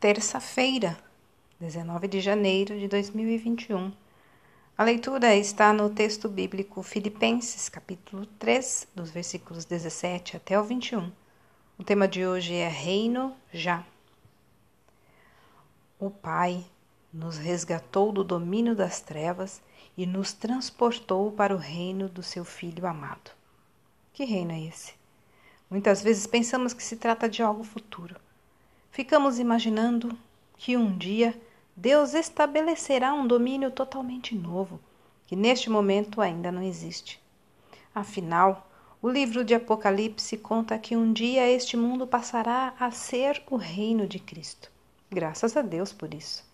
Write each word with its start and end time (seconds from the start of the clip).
terça-feira, 0.00 0.98
19 1.60 2.08
de 2.08 2.20
janeiro 2.22 2.78
de 2.78 2.88
2021. 2.88 3.92
A 4.76 4.82
leitura 4.82 5.36
está 5.36 5.74
no 5.74 5.90
texto 5.90 6.26
bíblico 6.26 6.82
Filipenses, 6.82 7.68
capítulo 7.68 8.24
3, 8.38 8.88
dos 8.94 9.10
versículos 9.10 9.66
17 9.66 10.38
até 10.38 10.58
o 10.58 10.64
21. 10.64 11.12
O 11.76 11.84
tema 11.84 12.08
de 12.08 12.26
hoje 12.26 12.54
é 12.54 12.66
Reino 12.66 13.36
já. 13.52 13.84
O 15.98 16.08
Pai 16.08 16.64
nos 17.12 17.36
resgatou 17.36 18.10
do 18.10 18.24
domínio 18.24 18.74
das 18.74 19.02
trevas 19.02 19.60
e 19.98 20.06
nos 20.06 20.32
transportou 20.32 21.30
para 21.30 21.54
o 21.54 21.58
reino 21.58 22.08
do 22.08 22.22
seu 22.22 22.42
Filho 22.42 22.86
amado. 22.86 23.32
Que 24.14 24.24
reino 24.24 24.52
é 24.52 24.60
esse? 24.62 24.94
Muitas 25.68 26.00
vezes 26.00 26.26
pensamos 26.26 26.72
que 26.72 26.82
se 26.82 26.96
trata 26.96 27.28
de 27.28 27.42
algo 27.42 27.62
futuro 27.62 28.16
ficamos 28.90 29.38
imaginando 29.38 30.16
que 30.56 30.76
um 30.76 30.96
dia 30.96 31.38
Deus 31.76 32.12
estabelecerá 32.14 33.14
um 33.14 33.26
domínio 33.26 33.70
totalmente 33.70 34.34
novo, 34.34 34.80
que 35.26 35.34
neste 35.34 35.70
momento 35.70 36.20
ainda 36.20 36.52
não 36.52 36.62
existe. 36.62 37.20
Afinal, 37.94 38.68
o 39.00 39.08
livro 39.08 39.42
de 39.44 39.54
Apocalipse 39.54 40.36
conta 40.36 40.78
que 40.78 40.94
um 40.94 41.12
dia 41.12 41.48
este 41.48 41.76
mundo 41.76 42.06
passará 42.06 42.74
a 42.78 42.90
ser 42.90 43.42
o 43.50 43.56
reino 43.56 44.06
de 44.06 44.18
Cristo. 44.18 44.70
Graças 45.10 45.56
a 45.56 45.62
Deus 45.62 45.92
por 45.92 46.12
isso. 46.12 46.44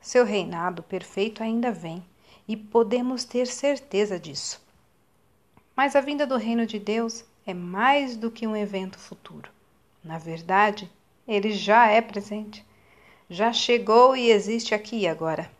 Seu 0.00 0.24
reinado 0.24 0.82
perfeito 0.82 1.42
ainda 1.42 1.72
vem 1.72 2.04
e 2.46 2.56
podemos 2.56 3.24
ter 3.24 3.46
certeza 3.46 4.18
disso. 4.18 4.60
Mas 5.74 5.96
a 5.96 6.00
vinda 6.00 6.26
do 6.26 6.36
reino 6.36 6.66
de 6.66 6.78
Deus 6.78 7.24
é 7.46 7.52
mais 7.52 8.16
do 8.16 8.30
que 8.30 8.46
um 8.46 8.56
evento 8.56 8.98
futuro. 8.98 9.50
Na 10.04 10.18
verdade, 10.18 10.90
ele 11.26 11.52
já 11.52 11.88
é 11.88 12.00
presente. 12.00 12.64
Já 13.28 13.52
chegou 13.52 14.16
e 14.16 14.30
existe 14.30 14.74
aqui 14.74 15.00
e 15.00 15.08
agora. 15.08 15.50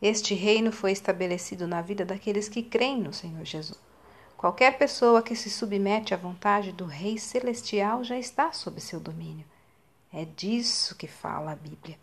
Este 0.00 0.34
reino 0.34 0.70
foi 0.72 0.92
estabelecido 0.92 1.66
na 1.66 1.80
vida 1.80 2.04
daqueles 2.04 2.48
que 2.48 2.62
creem 2.62 3.00
no 3.00 3.12
Senhor 3.12 3.44
Jesus. 3.44 3.78
Qualquer 4.36 4.76
pessoa 4.76 5.22
que 5.22 5.34
se 5.34 5.48
submete 5.48 6.12
à 6.12 6.16
vontade 6.16 6.70
do 6.70 6.84
Rei 6.84 7.18
Celestial 7.18 8.04
já 8.04 8.18
está 8.18 8.52
sob 8.52 8.80
seu 8.80 9.00
domínio. 9.00 9.46
É 10.12 10.24
disso 10.24 10.94
que 10.94 11.06
fala 11.06 11.52
a 11.52 11.56
Bíblia. 11.56 11.98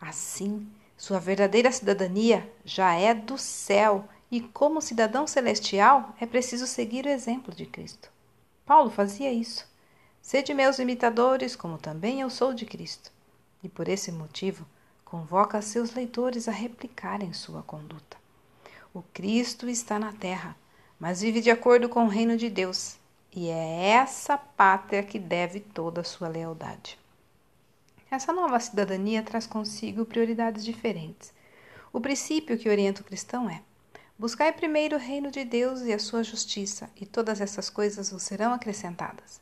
Assim, 0.00 0.68
sua 0.96 1.18
verdadeira 1.18 1.72
cidadania 1.72 2.50
já 2.64 2.94
é 2.94 3.12
do 3.12 3.36
céu 3.36 4.08
e, 4.30 4.40
como 4.40 4.80
cidadão 4.80 5.26
celestial, 5.26 6.14
é 6.20 6.26
preciso 6.26 6.66
seguir 6.66 7.06
o 7.06 7.10
exemplo 7.10 7.54
de 7.54 7.66
Cristo. 7.66 8.10
Paulo 8.64 8.90
fazia 8.90 9.32
isso. 9.32 9.68
Sede 10.22 10.52
meus 10.52 10.78
imitadores, 10.78 11.56
como 11.56 11.78
também 11.78 12.20
eu 12.20 12.30
sou 12.30 12.52
de 12.52 12.66
Cristo. 12.66 13.10
E 13.62 13.68
por 13.68 13.88
esse 13.88 14.12
motivo, 14.12 14.66
convoca 15.04 15.62
seus 15.62 15.94
leitores 15.94 16.48
a 16.48 16.52
replicarem 16.52 17.32
sua 17.32 17.62
conduta. 17.62 18.16
O 18.92 19.02
Cristo 19.02 19.68
está 19.68 19.98
na 19.98 20.12
terra, 20.12 20.56
mas 21.00 21.20
vive 21.20 21.40
de 21.40 21.50
acordo 21.50 21.88
com 21.88 22.04
o 22.04 22.08
reino 22.08 22.36
de 22.36 22.50
Deus, 22.50 22.98
e 23.34 23.48
é 23.48 23.90
essa 23.90 24.36
pátria 24.36 25.02
que 25.02 25.18
deve 25.18 25.60
toda 25.60 26.00
a 26.00 26.04
sua 26.04 26.28
lealdade. 26.28 26.98
Essa 28.10 28.32
nova 28.32 28.58
cidadania 28.58 29.22
traz 29.22 29.46
consigo 29.46 30.04
prioridades 30.04 30.64
diferentes. 30.64 31.32
O 31.92 32.00
princípio 32.00 32.58
que 32.58 32.68
orienta 32.68 33.02
o 33.02 33.04
cristão 33.04 33.48
é: 33.48 33.62
buscai 34.18 34.52
primeiro 34.52 34.96
o 34.96 35.00
reino 35.00 35.30
de 35.30 35.44
Deus 35.44 35.82
e 35.82 35.92
a 35.92 35.98
sua 35.98 36.22
justiça, 36.22 36.90
e 36.96 37.06
todas 37.06 37.40
essas 37.40 37.70
coisas 37.70 38.10
vos 38.10 38.22
serão 38.22 38.52
acrescentadas. 38.52 39.40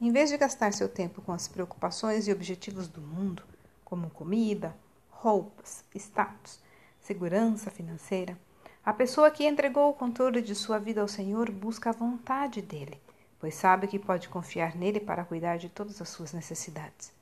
Em 0.00 0.10
vez 0.10 0.28
de 0.28 0.36
gastar 0.36 0.72
seu 0.72 0.88
tempo 0.88 1.22
com 1.22 1.30
as 1.30 1.46
preocupações 1.46 2.26
e 2.26 2.32
objetivos 2.32 2.88
do 2.88 3.00
mundo, 3.00 3.44
como 3.84 4.10
comida, 4.10 4.76
roupas, 5.08 5.84
status, 5.94 6.60
segurança 7.00 7.70
financeira, 7.70 8.36
a 8.84 8.92
pessoa 8.92 9.30
que 9.30 9.46
entregou 9.46 9.88
o 9.88 9.94
controle 9.94 10.42
de 10.42 10.52
sua 10.54 10.78
vida 10.78 11.00
ao 11.00 11.06
Senhor 11.06 11.48
busca 11.50 11.90
a 11.90 11.92
vontade 11.92 12.60
dele, 12.60 13.00
pois 13.38 13.54
sabe 13.54 13.86
que 13.86 13.98
pode 13.98 14.28
confiar 14.28 14.74
nele 14.74 14.98
para 14.98 15.24
cuidar 15.24 15.58
de 15.58 15.68
todas 15.68 16.02
as 16.02 16.08
suas 16.08 16.32
necessidades. 16.32 17.12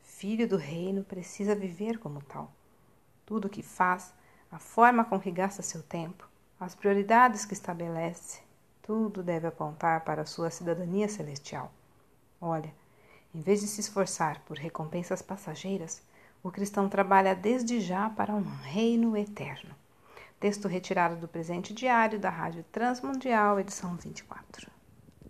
Filho 0.00 0.48
do 0.48 0.56
reino 0.56 1.02
precisa 1.02 1.54
viver 1.54 1.98
como 1.98 2.22
tal. 2.22 2.50
Tudo 3.26 3.46
o 3.46 3.50
que 3.50 3.62
faz, 3.62 4.14
a 4.52 4.58
forma 4.60 5.04
com 5.04 5.18
que 5.18 5.32
gasta 5.32 5.62
seu 5.62 5.82
tempo, 5.82 6.28
as 6.60 6.76
prioridades 6.76 7.44
que 7.44 7.54
estabelece, 7.54 8.40
tudo 8.80 9.20
deve 9.20 9.48
apontar 9.48 10.04
para 10.04 10.22
a 10.22 10.26
sua 10.26 10.48
cidadania 10.48 11.08
celestial. 11.08 11.72
Olha, 12.46 12.70
em 13.34 13.40
vez 13.40 13.62
de 13.62 13.66
se 13.66 13.80
esforçar 13.80 14.38
por 14.40 14.58
recompensas 14.58 15.22
passageiras, 15.22 16.02
o 16.42 16.50
cristão 16.50 16.90
trabalha 16.90 17.34
desde 17.34 17.80
já 17.80 18.10
para 18.10 18.34
um 18.34 18.44
reino 18.64 19.16
eterno. 19.16 19.74
Texto 20.38 20.68
retirado 20.68 21.16
do 21.16 21.26
presente 21.26 21.72
diário 21.72 22.18
da 22.20 22.28
Rádio 22.28 22.62
Transmundial, 22.70 23.58
edição 23.58 23.96
24. 23.96 24.70